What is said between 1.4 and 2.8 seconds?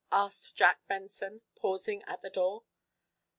pausing at the door.